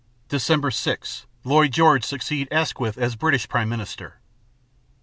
[0.33, 0.73] _Dec.
[0.73, 4.17] 6 Lloyd George succeeds Asquith as British prime minister.
[4.17, 4.93] Dec.